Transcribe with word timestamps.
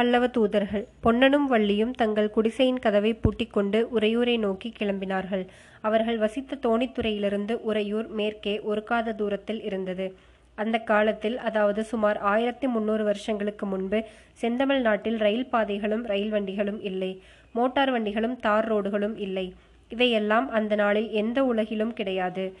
பல்லவ 0.00 0.26
தூதர்கள். 0.26 0.84
பொன்னனும் 1.00 1.46
வள்ளியும் 1.50 1.90
தங்கள் 1.90 2.30
குடிசையின் 2.30 2.78
கதவை 2.78 3.14
பூட்டிக்கொண்டு 3.14 3.88
உறையூரை 3.94 4.38
நோக்கி 4.38 4.72
கிளம்பினார்கள். 4.78 5.42
அவர்கள் 5.80 6.18
வசித்த 6.18 6.58
தோணித்துறையிலிருந்து 6.62 7.52
உறையூர் 7.52 8.08
மேற்கே 8.08 8.60
ஒரு 8.60 8.82
காத 8.84 9.12
தூரத்தில் 9.12 9.62
இருந்தது. 9.62 10.06
அந்த 10.54 10.78
காலத்தில் 10.78 11.38
அதாவது 11.38 11.84
சுமார் 11.84 12.18
ஆயிரத்தி 12.18 12.66
முன்னூறு 12.66 13.04
வருஷங்களுக்கு 13.04 13.66
முன்பு 13.66 14.00
செந்தமிழ் 14.32 14.80
நாட்டில் 14.80 15.18
ரயில் 15.18 15.48
பாதைகளும் 15.48 16.06
ரயில் 16.06 16.30
வண்டிகளும் 16.30 16.80
இல்லை. 16.82 17.22
மோட்டார் 17.52 17.90
வண்டிகளும் 17.90 18.36
தார் 18.40 18.72
ரோடுகளும் 18.72 19.18
இல்லை. 19.18 19.54
இவையெல்லாம் 19.88 20.50
அந்த 20.50 20.74
நாளில் 20.74 21.10
எந்த 21.10 21.44
உலகிலும் 21.44 21.92
கிடையாது. 21.92 22.54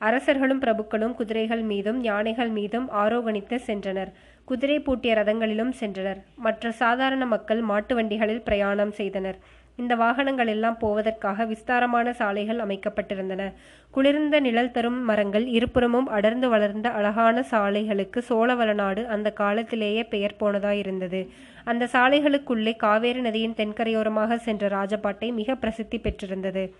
அரசர்களும் 0.00 0.60
பிரபுக்களும் 0.60 1.14
குதிரைகள் 1.14 1.62
மீதும் 1.62 2.02
யானைகள் 2.02 2.48
மீதும் 2.48 2.90
ஆரோகணித்து 2.92 3.56
சென்றனர். 3.66 4.10
குதிரை 4.44 4.80
பூட்டிய 4.80 5.14
ரதங்களிலும் 5.14 5.72
சென்றனர். 5.80 6.20
மற்ற 6.36 6.70
சாதாரண 6.70 7.26
மக்கள் 7.26 7.60
மாட்டு 7.60 7.94
வண்டிகளில் 7.94 8.40
பிரயாணம் 8.40 8.92
செய்தனர். 8.92 9.38
இந்த 9.76 9.94
வாகனங்கள் 9.94 10.46
எல்லாம் 10.46 10.78
போவதற்காக 10.78 11.44
விஸ்தாரமான 11.44 12.12
சாலைகள் 12.12 12.58
அமைக்கப்பட்டிருந்தன. 12.58 13.52
குளிர்ந்த 13.90 14.40
நிழல் 14.40 14.70
தரும் 14.70 15.04
மரங்கள் 15.04 15.46
இருபுறமும் 15.46 16.06
அடர்ந்து 16.06 16.48
வளர்ந்த 16.48 16.88
அழகான 16.88 17.44
சாலைகளுக்கு 17.50 18.22
சோழவளநாடு 18.28 19.06
அந்த 19.06 19.30
காலத்திலேயே 19.32 20.04
பெயர் 20.04 20.36
போனதாயிருந்தது. 20.40 21.28
அந்த 21.64 21.88
சாலைகளுக்குள்ளே 21.92 22.76
காவேரி 22.76 23.20
நதியின் 23.20 23.54
தென்கரையோரமாக 23.54 24.36
சென்ற 24.36 24.68
ராஜபாட்டை 24.68 25.32
மிக 25.32 25.54
பிரசித்தி 25.54 25.98
பெற்றிருந்தது. 25.98 26.74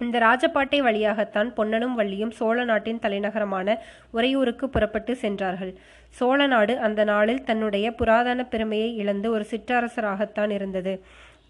இந்த 0.00 0.18
ராஜபாட்டை 0.18 0.78
வழியாகத்தான் 0.82 1.50
பொன்னனும் 1.56 1.98
வள்ளியும் 1.98 2.30
சோழ 2.30 2.64
நாட்டின் 2.64 3.02
தலைநகரமான 3.02 3.76
உறையூருக்கு 4.10 4.68
புறப்பட்டு 4.68 5.12
சென்றார்கள். 5.16 5.72
சோழ 6.10 6.46
நாடு 6.46 6.74
அந்த 6.78 7.04
நாளில் 7.04 7.44
தன்னுடைய 7.44 7.86
புராதன 7.92 8.44
பெருமையை 8.44 8.96
இழந்து 8.96 9.30
ஒரு 9.30 9.46
சிற்றரசராகத்தான் 9.50 10.50
இருந்தது. 10.50 10.94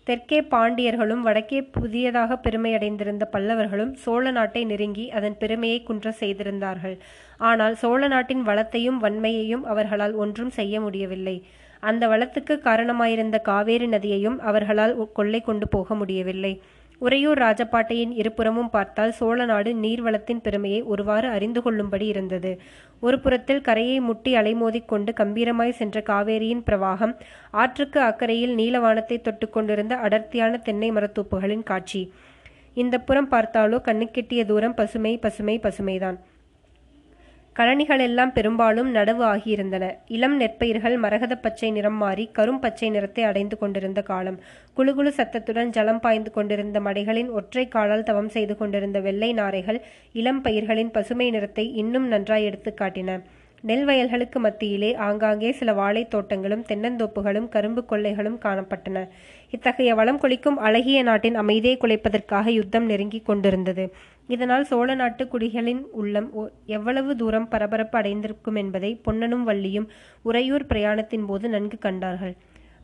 தெற்கே 0.06 0.38
பாண்டியர்களும் 0.40 1.22
வடக்கே 1.26 1.60
புதியதாக 1.76 2.36
பெருமையடைந்திருந்த 2.36 3.24
பல்லவர்களும் 3.32 3.92
சோழ 4.04 4.30
நாட்டை 4.30 4.62
நெருங்கி 4.64 5.10
அதன் 5.10 5.38
பெருமையை 5.38 5.82
குன்ற 5.82 6.10
செய்திருந்தார்கள். 6.10 6.96
ஆனால் 7.38 7.74
சோழ 7.74 8.08
நாட்டின் 8.08 8.42
வளத்தையும் 8.42 8.98
வன்மையையும் 9.04 9.64
அவர்களால் 9.64 10.14
ஒன்றும் 10.14 10.50
செய்ய 10.50 10.80
முடியவில்லை. 10.80 11.36
அந்த 11.80 12.04
வளத்துக்கு 12.08 12.54
காரணமாயிருந்த 12.58 13.38
காவேரி 13.38 13.86
நதியையும் 13.86 14.38
அவர்களால் 14.38 14.94
கொள்ளை 15.12 15.40
கொண்டு 15.40 15.68
போக 15.68 15.94
முடியவில்லை. 15.94 16.52
உறையூர் 16.98 17.38
ராஜபாட்டையின் 17.38 18.12
இருபுறமும் 18.12 18.70
பார்த்தால் 18.70 19.12
சோழ 19.12 19.44
நாடு 19.44 19.70
நீர்வளத்தின் 19.74 20.42
பெருமையை 20.42 20.82
ஒருவாறு 20.82 21.28
அறிந்து 21.28 21.62
கொள்ளும்படி 21.62 22.06
இருந்தது. 22.06 22.52
ஒரு 23.00 23.16
புறத்தில் 23.18 23.60
கரையை 23.60 24.00
முட்டி 24.00 24.32
அலைமோதிக் 24.36 24.84
கொண்டு 24.84 25.12
கம்பீரமாய் 25.12 25.78
சென்ற 25.80 26.02
காவேரியின் 26.06 26.62
பிரவாகம் 26.66 27.14
ஆற்றுக்கு 27.50 28.00
அக்கறையில் 28.00 28.54
நீலவானத்தை 28.60 29.18
தொட்டு 29.20 29.48
கொண்டிருந்த 29.50 29.96
அடர்த்தியான 29.96 30.58
தென்னை 30.58 30.90
மரத்தோப்புகளின் 30.92 31.62
காட்சி. 31.62 32.12
இந்த 32.74 32.98
புறம் 32.98 33.30
பார்த்தாலோ 33.30 33.80
கண்ணுக்கெட்டிய 33.88 34.44
தூரம் 34.44 34.74
பசுமை 34.74 35.18
பசுமை 35.18 35.60
பசுமைதான். 35.62 36.18
கழனிகளெல்லாம் 37.58 38.32
பெரும்பாலும் 38.32 38.94
நடவு 38.94 39.24
ஆகியிருந்தன. 39.24 39.94
இளம் 40.06 40.40
நெற்பயிர்கள் 40.40 40.98
மரகத 40.98 41.36
பச்சை 41.36 41.70
நிறம் 41.70 41.94
மாறி 41.94 42.30
கரும் 42.38 42.58
பச்சை 42.58 42.90
நிறத்தை 42.90 43.24
அடைந்து 43.24 43.58
கொண்டிருந்த 43.58 44.02
காலம். 44.02 44.40
குழுகுழு 44.76 45.08
சத்தத்துடன் 45.08 45.70
ஜலம் 45.70 46.00
பாய்ந்து 46.00 46.30
கொண்டிருந்த 46.30 46.80
மடைகளின் 46.80 47.30
ஒற்றை 47.30 47.68
காலால் 47.68 48.02
தவம் 48.02 48.28
செய்து 48.28 48.56
கொண்டிருந்த 48.56 49.00
வெள்ளை 49.00 49.32
நாரைகள் 49.32 49.82
இளம் 50.12 50.40
பயிர்களின் 50.40 50.90
பசுமை 50.90 51.30
நிறத்தை 51.30 51.74
இன்னும் 51.74 52.08
நன்றாய் 52.08 52.44
எடுத்து 52.44 52.74
காட்டின. 52.80 53.22
நெல் 53.60 53.84
வயல்களுக்கு 53.84 54.40
மத்தியிலே 54.40 54.94
ஆங்காங்கே 54.94 55.52
சில 55.52 55.72
வாழைத் 55.72 56.10
தோட்டங்களும் 56.10 56.64
தென்னந்தோப்புகளும் 56.68 57.48
கரும்பு 57.48 57.84
கொள்ளைகளும் 57.84 58.38
காணப்பட்டன. 58.44 59.08
இத்தகைய 59.50 59.94
வளம் 59.94 60.18
கொளிக்கும் 60.18 60.58
அழகிய 60.58 61.02
நாட்டின் 61.02 61.34
அமைதியை 61.34 61.76
குலைப்பதற்காக 61.76 62.46
யுத்தம் 62.46 62.86
நெருங்கிக் 62.86 63.24
கொண்டிருந்தது. 63.24 63.94
இதனால் 64.28 64.64
சோழ 64.64 64.94
நாட்டு 64.94 65.24
குடிகளின் 65.32 65.82
உள்ளம் 66.00 66.28
எவ்வளவு 66.76 67.12
தூரம் 67.16 67.48
பரபரப்பு 67.48 67.96
அடைந்திருக்கும் 67.98 68.58
என்பதை 68.62 68.90
பொன்னனும் 69.06 69.46
வள்ளியும் 69.48 69.88
உறையூர் 70.22 70.68
பிரயாணத்தின் 70.72 71.26
போது 71.26 71.48
நன்கு 71.48 71.78
கண்டார்கள். 71.78 72.34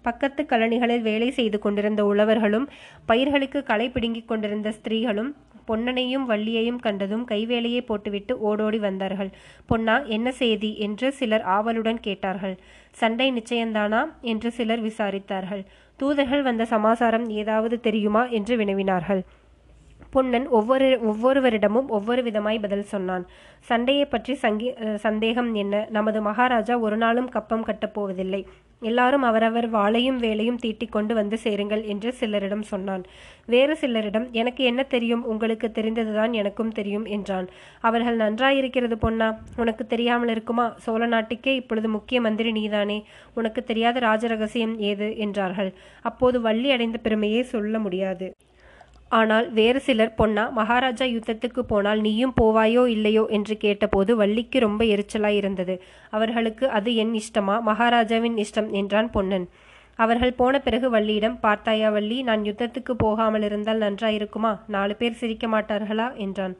பக்கத்து 0.03 0.43
கலனிகளில் 0.51 1.07
வேலை 1.07 1.31
செய்து 1.31 1.59
கொண்டிருந்த 1.59 2.03
உழவர்களும் 2.05 2.67
பயிர்களுக்கு 3.07 3.61
களை 3.63 3.87
பிடுங்கிக் 3.91 4.29
கொண்டிருந்த 4.29 4.69
ஸ்திரீகளும் 4.71 5.31
பொன்னனையும் 5.69 6.25
வள்ளியையும் 6.31 6.79
கண்டதும் 6.81 7.25
கைவேலையை 7.31 7.83
போட்டுவிட்டு 7.87 8.33
ஓடோடி 8.39 8.79
வந்தார்கள். 8.79 9.31
பொன்னா 9.67 9.97
என்ன 10.17 10.29
செய்தி 10.33 10.71
என்று 10.87 11.09
சிலர் 11.13 11.45
ஆவலுடன் 11.57 12.01
கேட்டார்கள். 12.01 12.57
சண்டை 13.01 13.29
நிச்சயந்தானா 13.33 14.01
என்று 14.33 14.51
சிலர் 14.51 14.83
விசாரித்தார்கள். 14.83 15.63
தூதர்கள் 15.97 16.43
வந்த 16.43 16.65
சமாசாரம் 16.65 17.29
ஏதாவது 17.41 17.81
தெரியுமா 17.81 18.27
என்று 18.39 18.57
வினவினார்கள். 18.57 19.23
பொன்னன் 20.15 20.47
ஒவ்வொரு 20.59 20.87
ஒவ்வொருவரிடமும் 21.11 21.91
ஒவ்வொரு 21.97 22.23
விதமாய் 22.23 22.63
பதில் 22.65 22.91
சொன்னான். 22.93 23.25
சண்டையை 23.69 24.05
பற்றி 24.05 24.35
சங்கி 24.45 24.69
சந்தேகம் 25.05 25.53
என்ன? 25.55 25.75
நமது 25.91 26.19
மகாராஜா 26.23 26.75
ஒரு 26.87 26.97
நாளும் 26.97 27.31
கப்பம் 27.37 27.69
கட்டப்போவதில்லை 27.69 28.43
எல்லாரும் 28.83 29.25
அவரவர் 29.29 29.67
வாளையும் 29.75 30.19
வேலையும் 30.25 30.59
தீட்டிக் 30.59 30.93
கொண்டு 30.93 31.13
வந்து 31.19 31.37
சேருங்கள் 31.39 31.83
என்று 31.85 32.11
சிலரிடம் 32.21 32.65
சொன்னான். 32.71 33.03
வேறு 33.47 33.75
சிலரிடம் 33.81 34.27
எனக்கு 34.41 34.63
என்ன 34.65 34.83
தெரியும்? 34.95 35.25
உங்களுக்கு 35.33 35.69
தெரிந்ததுதான் 35.71 36.33
எனக்கும் 36.33 36.73
தெரியும் 36.79 37.07
என்றான். 37.17 37.49
அவர்கள் 37.81 38.17
நன்றாயிருக்கிறது 38.17 38.99
பொன்னா 38.99 39.29
உனக்கு 39.57 39.87
தெரியாமல் 39.87 40.29
இருக்குமா? 40.29 40.67
சோழ 40.85 41.07
நாட்டுக்கே 41.07 41.55
இப்பொழுது 41.55 41.89
முக்கிய 41.89 42.21
மந்திரி 42.21 42.53
நீதானே? 42.53 42.99
உனக்கு 43.35 43.63
தெரியாத 43.65 43.99
ராஜ 44.09 44.27
ரகசியம் 44.27 44.75
ஏது? 44.91 45.11
என்றார்கள். 45.17 45.73
அப்போது 46.03 46.41
வள்ளி 46.41 46.71
அடைந்த 46.71 46.99
பெருமையை 46.99 47.43
சொல்ல 47.55 47.79
முடியாது. 47.79 48.29
ஆனால் 49.13 49.47
வேறு 49.51 49.81
சிலர் 49.81 50.17
பொன்னா 50.19 50.43
மகாராஜா 50.59 51.07
யுத்தத்துக்கு 51.13 51.63
போனால் 51.63 52.01
நீயும் 52.01 52.35
போவாயோ 52.41 52.83
இல்லையோ? 52.87 53.25
என்று 53.37 53.55
கேட்டபோது 53.57 54.13
வள்ளிக்கு 54.17 54.59
ரொம்ப 54.61 54.83
எரிச்சலாய் 54.85 55.39
இருந்தது. 55.41 55.75
அவர்களுக்கு 56.11 56.65
அது 56.69 56.91
என் 56.95 57.15
இஷ்டமா? 57.23 57.57
மகாராஜாவின் 57.61 58.37
இஷ்டம் 58.37 58.69
என்றான் 58.73 59.11
பொன்னன். 59.11 59.47
அவர்கள் 59.99 60.33
போன 60.33 60.55
பிறகு 60.59 60.89
வள்ளியிடம் 60.91 61.41
பார்த்தாயா 61.41 61.89
வள்ளி 61.91 62.19
நான் 62.23 62.45
யுத்தத்துக்கு 62.45 62.93
போகாமல் 62.97 63.43
இருந்தால் 63.43 63.83
நன்றாயிருக்குமா? 63.87 64.53
நாலு 64.67 64.95
பேர் 64.97 65.19
சிரிக்க 65.23 65.47
மாட்டார்களா? 65.49 66.07
என்றான். 66.17 66.55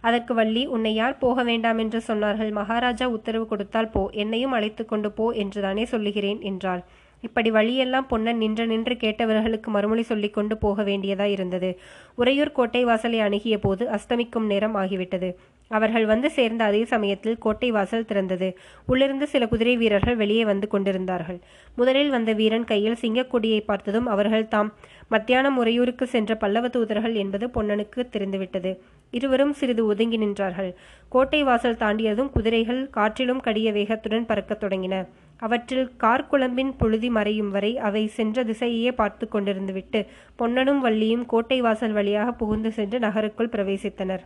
அதற்கு 0.00 0.32
வள்ளி 0.34 0.62
உன்னை 0.66 0.94
யார் 0.94 1.18
போக 1.18 1.42
வேண்டாம் 1.42 1.78
என்று 1.78 2.00
சொன்னார்கள்? 2.08 2.52
மகாராஜா 2.52 3.06
உத்தரவு 3.16 3.46
கொடுத்தால் 3.46 3.90
போ 3.90 4.02
என்னையும் 4.14 4.52
அழைத்து 4.52 4.84
கொண்டு 4.84 5.10
போ 5.10 5.26
என்றுதானே 5.42 5.84
சொல்லுகிறேன் 5.84 6.40
என்றாள். 6.42 6.82
இப்படி 7.20 7.50
வழியெல்லாம் 7.50 8.06
பொன்னன் 8.06 8.36
நின்று 8.36 8.66
நின்று 8.66 8.94
கேட்டவர்களுக்கு 8.94 9.66
மறுமொழி 9.66 10.02
சொல்லிக் 10.02 10.34
கொண்டு 10.34 10.56
போக 10.56 10.82
வேண்டியதா 10.82 11.24
இருந்தது. 11.24 11.78
உறையூர் 12.14 12.52
கோட்டை 12.52 12.84
வாசலை 12.84 13.20
அணுகிய 13.20 13.58
போது 13.58 13.88
அஸ்தமிக்கும் 13.88 14.46
நேரம் 14.46 14.76
ஆகிவிட்டது. 14.76 15.34
அவர்கள் 15.68 16.06
வந்து 16.06 16.30
சேர்ந்த 16.30 16.64
அதே 16.64 16.84
சமயத்தில் 16.84 17.38
கோட்டை 17.38 17.70
வாசல் 17.70 18.04
திறந்தது. 18.04 18.54
உள்ளிருந்து 18.86 19.26
சில 19.26 19.48
குதிரை 19.48 19.76
வீரர்கள் 19.76 20.16
வெளியே 20.16 20.44
வந்து 20.44 20.68
கொண்டிருந்தார்கள். 20.68 21.38
முதலில் 21.76 22.10
வந்த 22.10 22.32
வீரன் 22.32 22.64
கையில் 22.64 22.96
சிங்கக்கொடியை 23.00 23.60
பார்த்ததும் 23.60 24.06
அவர்கள் 24.06 24.48
தாம் 24.48 24.72
மத்தியானம் 25.08 25.56
உறையூருக்கு 25.56 26.06
சென்ற 26.06 26.34
பல்லவ 26.34 26.68
தூதர்கள் 26.68 27.14
என்பது 27.14 27.46
பொன்னனுக்கு 27.46 28.08
தெரிந்துவிட்டது. 28.08 28.80
இருவரும் 29.10 29.52
சிறிது 29.52 29.86
ஒதுங்கி 29.86 30.18
நின்றார்கள். 30.18 30.74
கோட்டை 31.08 31.42
வாசல் 31.42 31.76
தாண்டியதும் 31.76 32.30
குதிரைகள் 32.30 32.90
காற்றிலும் 32.90 33.40
கடிய 33.40 33.72
வேகத்துடன் 33.72 34.26
பறக்கத் 34.26 34.64
தொடங்கின. 34.64 35.06
அவற்றில் 35.40 35.90
கார்குழம்பின் 36.02 36.72
புழுதி 36.76 37.10
மறையும் 37.10 37.50
வரை 37.50 37.78
அவை 37.78 38.06
சென்ற 38.06 38.44
திசையையே 38.44 38.92
பார்த்து 38.92 39.28
கொண்டிருந்துவிட்டு 39.32 40.06
பொன்னனும் 40.36 40.82
வள்ளியும் 40.84 41.26
கோட்டை 41.26 41.60
வாசல் 41.60 41.92
வழியாக 41.92 42.32
புகுந்து 42.32 42.72
சென்று 42.72 42.98
நகருக்குள் 42.98 43.52
பிரவேசித்தனர். 43.52 44.24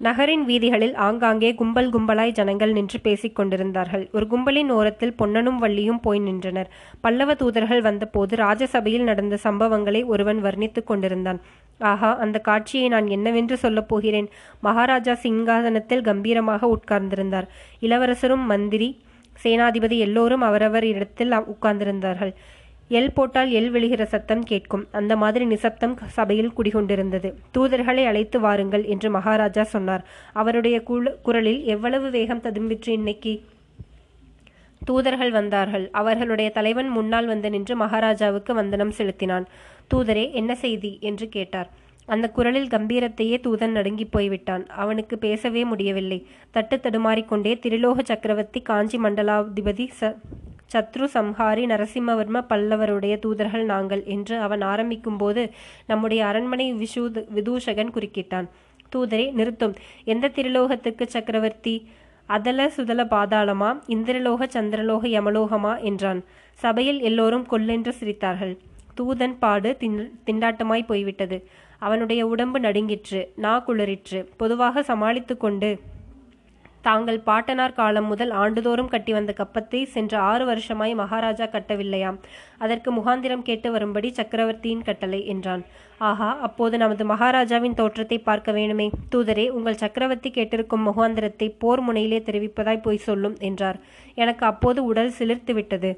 நகரின் 0.00 0.42
வீதிகளில் 0.44 0.94
ஆங்காங்கே 0.94 1.54
கும்பல் 1.54 1.90
கும்பலாய் 1.90 2.32
ஜனங்கள் 2.32 2.72
நின்று 2.72 3.00
பேசிக் 3.00 3.34
கொண்டிருந்தார்கள். 3.34 4.08
ஒரு 4.12 4.26
கும்பலின் 4.26 4.70
ஓரத்தில் 4.70 5.14
பொன்னனும் 5.14 5.62
வள்ளியும் 5.62 6.00
போய் 6.02 6.18
நின்றனர். 6.18 6.68
பல்லவ 7.00 7.34
தூதர்கள் 7.34 7.80
வந்தபோது 7.80 8.36
ராஜசபையில் 8.36 9.02
நடந்த 9.02 9.38
சம்பவங்களை 9.44 10.04
ஒருவன் 10.04 10.42
வர்ணித்துக் 10.42 10.86
கொண்டிருந்தான். 10.86 11.40
ஆஹா 11.78 12.16
அந்த 12.16 12.38
காட்சியை 12.38 12.88
நான் 12.88 13.06
என்னவென்று 13.06 13.56
சொல்லப் 13.56 13.88
போகிறேன்? 13.88 14.28
மகாராஜா 14.60 15.12
சிங்காசனத்தில் 15.22 16.06
கம்பீரமாக 16.10 16.70
உட்கார்ந்திருந்தார். 16.76 17.48
இளவரசரும் 17.80 18.46
மந்திரி 18.46 18.90
சேனாதிபதி 19.42 19.98
எல்லோரும் 19.98 20.40
அவரவர் 20.40 20.84
இடத்தில் 20.84 21.30
உட்கார்ந்திருந்தார்கள். 21.30 22.32
எல் 22.90 23.14
போட்டால் 23.14 23.50
எல் 23.50 23.70
விழுகிற 23.70 24.02
சத்தம் 24.02 24.42
கேட்கும். 24.42 24.86
அந்த 24.92 25.16
மாதிரி 25.16 25.44
நிசப்தம் 25.44 25.98
சபையில் 26.06 26.52
குடிகொண்டிருந்தது. 26.56 27.34
தூதர்களை 27.58 28.04
அழைத்து 28.04 28.40
வாருங்கள் 28.40 28.84
என்று 28.84 29.10
மகாராஜா 29.10 29.62
சொன்னார். 29.62 30.04
அவருடைய 30.32 30.82
குரலில் 31.22 31.64
எவ்வளவு 31.64 32.10
வேகம் 32.10 32.42
ததும்பிற்று 32.42 32.88
இன்னைக்கு? 32.88 33.44
தூதர்கள் 34.84 35.30
வந்தார்கள். 35.30 35.88
அவர்களுடைய 35.92 36.50
தலைவன் 36.50 36.88
முன்னால் 36.88 37.26
வந்து 37.26 37.50
நின்று 37.50 37.76
மகாராஜாவுக்கு 37.76 38.54
வந்தனம் 38.54 38.90
செலுத்தினான். 38.90 39.46
தூதரே 39.94 40.32
என்ன 40.32 40.54
செய்தி? 40.54 40.98
என்று 41.00 41.28
கேட்டார். 41.28 41.70
அந்த 42.06 42.26
குரலில் 42.30 42.72
கம்பீரத்தையே 42.74 43.36
தூதன் 43.46 43.76
நடுங்கி 43.76 44.04
போய்விட்டான். 44.04 44.64
அவனுக்கு 44.82 45.18
பேசவே 45.18 45.62
முடியவில்லை. 45.64 46.18
தட்டு 46.50 46.76
தடுமாறிக்கொண்டே 46.76 47.52
திரிலோக 47.64 48.04
சக்கரவர்த்தி 48.04 48.60
காஞ்சி 48.60 48.98
மண்டலாதிபதி 48.98 49.86
ச 50.00 50.14
சத்ரு 50.72 51.06
சம்ஹாரி 51.14 51.64
நரசிம்மவர்ம 51.72 52.38
பல்லவருடைய 52.48 53.14
தூதர்கள் 53.18 53.64
நாங்கள் 53.64 54.02
என்று 54.14 54.36
அவன் 54.38 54.62
ஆரம்பிக்கும்போது 54.62 55.42
நம்முடைய 55.86 56.20
அரண்மனை 56.26 56.66
விஷூத 56.74 57.22
விதூஷகன் 57.36 57.92
குறுக்கிட்டான். 57.96 58.48
தூதரே 58.94 59.26
நிறுத்தும். 59.32 59.74
எந்த 60.04 60.30
திரிலோகத்துக்கு 60.36 61.04
சக்கரவர்த்தி? 61.06 61.74
அதல 62.28 62.68
சுதல 62.68 63.00
பாதாளமா? 63.10 63.70
இந்திரலோக 63.88 64.48
சந்திரலோக 64.56 65.04
யமலோகமா? 65.16 65.74
என்றான். 65.80 66.20
சபையில் 66.62 67.00
எல்லோரும் 67.00 67.46
கொல்லென்று 67.50 67.94
சிரித்தார்கள். 68.00 68.54
தூதன் 69.00 69.36
பாடு 69.38 69.70
திண்டாட்டமாய் 70.26 70.90
போய்விட்டது. 70.90 71.38
அவனுடைய 71.78 72.22
உடம்பு 72.26 72.60
நடுங்கிற்று 72.60 73.20
நா 73.44 73.52
குளிரிற்று. 73.66 74.20
பொதுவாக 74.36 74.82
சமாளித்து 74.82 75.36
கொண்டு 75.36 75.70
தாங்கள் 76.86 77.18
பாட்டனார் 77.28 77.74
காலம் 77.78 78.06
முதல் 78.06 78.32
ஆண்டுதோறும் 78.42 78.90
கட்டி 78.92 79.12
வந்த 79.12 79.32
கப்பத்தை 79.38 79.80
சென்ற 79.94 80.12
ஆறு 80.20 80.44
வருஷமாய் 80.44 80.92
மகாராஜா 80.94 81.46
கட்டவில்லையாம். 81.54 82.18
அதற்கு 82.58 82.90
முகாந்திரம் 82.92 83.42
கேட்டு 83.42 83.70
வரும்படி 83.70 84.08
சக்கரவர்த்தியின் 84.10 84.84
கட்டளை 84.88 85.20
என்றான். 85.26 85.62
ஆஹா 85.98 86.30
அப்போது 86.38 86.76
நமது 86.78 87.04
மகாராஜாவின் 87.04 87.74
தோற்றத்தை 87.74 88.18
பார்க்க 88.18 88.52
வேணுமே. 88.52 88.86
தூதரே 89.14 89.46
உங்கள் 89.48 89.80
சக்கரவர்த்தி 89.82 90.30
கேட்டிருக்கும் 90.30 90.86
முகாந்திரத்தை 90.90 91.48
போர் 91.58 91.82
முனையிலே 91.88 92.20
தெரிவிப்பதாய் 92.28 92.84
போய் 92.86 93.06
சொல்லும் 93.08 93.36
என்றார். 93.40 93.80
எனக்கு 94.14 94.46
அப்போது 94.46 94.84
உடல் 94.84 95.16
சிலிர்த்து 95.18 95.52
விட்டது 95.52 95.92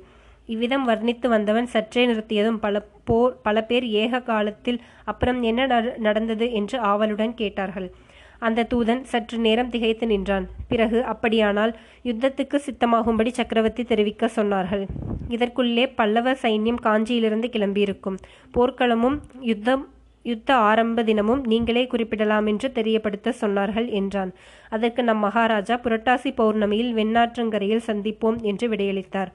இவ்விதம் 0.49 0.89
வர்ணித்து 0.89 1.29
வந்தவன் 1.29 1.67
சற்றே 1.67 2.07
நிறுத்தியதும் 2.07 2.57
பல 2.57 2.83
போர் 3.05 3.41
பல 3.43 3.63
பேர் 3.63 3.87
ஏக 3.87 4.21
காலத்தில் 4.21 4.81
அப்புறம் 5.05 5.43
என்ன 5.43 5.67
நட- 5.67 5.95
நடந்தது 5.99 6.53
என்று 6.53 6.79
ஆவலுடன் 6.79 7.35
கேட்டார்கள். 7.35 7.91
அந்த 8.39 8.67
தூதன் 8.75 9.01
சற்று 9.01 9.39
நேரம் 9.39 9.71
திகைத்து 9.71 10.07
நின்றான். 10.07 10.49
பிறகு 10.69 11.05
அப்படியானால் 11.05 11.77
யுத்தத்துக்கு 12.05 12.55
சித்தமாகும்படி 12.55 13.29
சக்கரவர்த்தி 13.29 13.85
தெரிவிக்க 13.85 14.31
சொன்னார்கள். 14.37 14.87
இதற்குள்ளே 15.29 15.93
பல்லவ 15.95 16.33
சைன்யம் 16.33 16.81
காஞ்சியிலிருந்து 16.83 17.49
கிளம்பியிருக்கும். 17.49 18.17
போர்க்களமும் 18.55 19.19
யுத்தம் 19.41 19.89
யுத்த 20.23 20.55
ஆரம்ப 20.55 21.03
தினமும் 21.03 21.45
நீங்களே 21.45 21.87
குறிப்பிடலாம் 21.87 22.47
என்று 22.47 22.73
தெரியப்படுத்த 22.73 23.35
சொன்னார்கள் 23.41 23.89
என்றான். 23.91 24.33
அதற்கு 24.69 25.03
நம் 25.03 25.19
மகாராஜா 25.19 25.81
புரட்டாசி 25.83 26.35
பௌர்ணமியில் 26.37 26.93
வெண்ணாற்றங்கரையில் 26.93 27.81
சந்திப்போம் 27.87 28.43
என்று 28.43 28.69
விடையளித்தார். 28.69 29.29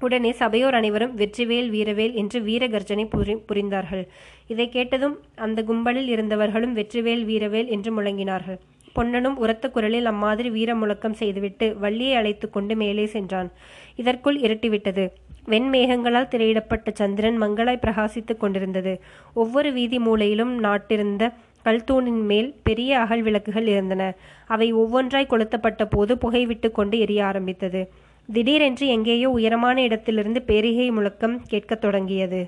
உடனே 0.00 0.32
சபையோர் 0.32 0.74
அனைவரும் 0.74 1.16
வெற்றிவேல் 1.18 1.70
வீரவேல் 1.70 2.14
என்று 2.14 2.42
வீர 2.42 2.66
கர்ஜனை 2.66 3.04
புரி 3.14 3.36
புரிந்தார்கள். 3.48 4.04
இதை 4.48 4.68
கேட்டதும் 4.68 5.16
அந்த 5.34 5.62
கும்பலில் 5.62 6.10
இருந்தவர்களும் 6.16 6.76
வெற்றிவேல் 6.76 7.24
வீரவேல் 7.24 7.68
என்று 7.68 8.02
முழங்கினார்கள். 8.02 8.58
பொன்னனும் 8.92 9.36
உரத்த 9.36 9.70
குரலில் 9.70 10.04
அம்மாதிரி 10.04 10.50
வீர 10.50 10.74
முழக்கம் 10.74 11.12
செய்துவிட்டு 11.12 11.78
வள்ளியை 11.78 12.14
அழைத்து 12.14 12.50
கொண்டு 12.50 12.76
மேலே 12.76 13.06
சென்றான். 13.06 13.50
இதற்குள் 13.96 14.40
இருட்டிவிட்டது. 14.40 15.04
வெண்மேகங்களால் 15.48 16.28
திரையிடப்பட்ட 16.28 16.90
சந்திரன் 16.94 17.42
மங்களாய் 17.42 17.84
பிரகாசித்துக் 17.86 18.40
கொண்டிருந்தது. 18.40 19.00
ஒவ்வொரு 19.34 19.72
வீதி 19.72 19.98
மூலையிலும் 19.98 20.54
நாட்டிருந்த 20.66 21.32
கல்தூணின் 21.62 22.24
மேல் 22.24 22.54
பெரிய 22.62 22.98
அகல் 22.98 23.22
விளக்குகள் 23.22 23.66
இருந்தன. 23.66 24.02
அவை 24.46 24.74
ஒவ்வொன்றாய் 24.74 25.32
கொளுத்தப்பட்ட 25.32 25.84
போது 25.90 26.18
புகை 26.18 26.46
விட்டு 26.46 26.70
கொண்டு 26.70 26.98
எரிய 26.98 27.24
ஆரம்பித்தது. 27.24 27.90
திடீரென்று 28.32 28.86
எங்கேயோ 28.86 29.28
உயரமான 29.30 29.76
இடத்திலிருந்து 29.82 30.40
பேரிகை 30.42 30.90
முழக்கம் 30.90 31.36
கேட்கத் 31.46 31.80
தொடங்கியது. 31.80 32.40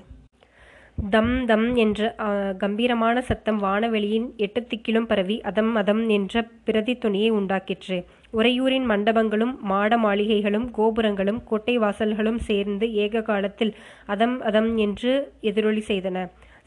தம் 1.09 1.45
தம் 1.45 1.65
என்ற 1.75 2.01
கம்பீரமான 2.57 3.15
சத்தம் 3.21 3.59
வானவெளியின் 3.63 4.27
எட்டு 4.35 4.61
திக்கிலும் 4.61 5.07
பரவி 5.07 5.37
அதம் 5.41 5.75
அதம் 5.75 6.03
என்ற 6.09 6.43
பிரதித்துணியை 6.67 7.29
உண்டாக்கிற்று. 7.31 7.97
உறையூரின் 8.33 8.87
மண்டபங்களும் 8.91 9.53
மாட 9.61 9.97
மாளிகைகளும் 9.97 10.67
கோபுரங்களும் 10.71 11.41
கோட்டை 11.43 11.79
வாசல்களும் 11.79 12.39
சேர்ந்து 12.49 12.87
ஏக 13.05 13.21
காலத்தில் 13.21 13.73
அதம் 14.05 14.37
அதம் 14.41 14.71
என்று 14.77 15.13
எதிரொலி 15.41 15.83
செய்தன. 15.87 16.17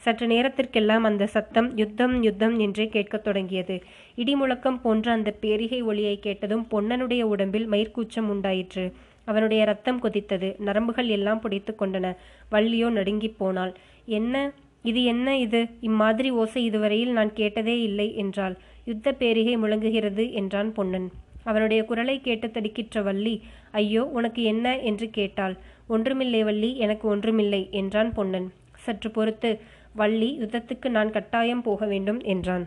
சற்று 0.03 0.27
நேரத்திற்கெல்லாம் 0.27 1.03
அந்த 1.03 1.27
சத்தம் 1.27 1.77
யுத்தம் 1.77 2.23
யுத்தம் 2.23 2.59
என்றே 2.59 2.89
கேட்கத் 2.89 3.25
தொடங்கியது. 3.25 3.77
இடி 4.15 4.35
முழக்கம் 4.35 4.81
போன்ற 4.81 5.13
அந்த 5.13 5.31
பேரிகை 5.41 5.83
ஒளியை 5.83 6.19
கேட்டதும் 6.19 6.67
பொன்னனுடைய 6.71 7.23
உடம்பில் 7.23 7.67
மயிர்கூச்சம் 7.71 8.29
உண்டாயிற்று. 8.29 8.85
அவனுடைய 9.25 9.65
ரத்தம் 9.65 10.03
கொதித்தது. 10.03 10.55
நரம்புகள் 10.59 11.07
எல்லாம் 11.07 11.41
புடைத்துக் 11.41 11.81
கொண்டன. 11.83 12.07
வள்ளியோ 12.53 12.91
நடுங்கிப் 12.91 13.39
போனாள். 13.39 13.73
என்ன? 14.09 14.35
இது 14.83 15.05
என்ன 15.05 15.39
இது? 15.39 15.67
இம்மாதிரி 15.81 16.31
ஓசை 16.31 16.65
இதுவரையில் 16.65 17.13
நான் 17.13 17.33
கேட்டதே 17.33 17.83
இல்லை 17.83 18.17
என்றாள். 18.17 18.55
யுத்த 18.85 19.13
பேரிகை 19.13 19.57
முழங்குகிறது 19.57 20.33
என்றான் 20.33 20.73
பொன்னன். 20.73 21.09
அவனுடைய 21.45 21.85
குரலை 21.85 22.21
கேட்டு 22.21 22.51
தடுக்கிற்ற 22.51 23.03
வள்ளி 23.03 23.35
ஐயோ 23.71 24.05
உனக்கு 24.05 24.43
என்ன? 24.43 24.79
என்று 24.81 25.11
கேட்டாள். 25.11 25.57
ஒன்றுமில்லை 25.87 26.45
வள்ளி 26.45 26.71
எனக்கு 26.77 27.09
ஒன்றுமில்லை 27.09 27.69
என்றான் 27.71 28.13
பொன்னன். 28.13 28.49
சற்று 28.79 29.11
பொறுத்து 29.11 29.51
வள்ளி 29.97 30.31
யுத்தத்துக்கு 30.41 30.89
நான் 30.89 31.11
கட்டாயம் 31.11 31.63
போக 31.63 31.87
வேண்டும் 31.87 32.21
என்றான். 32.35 32.67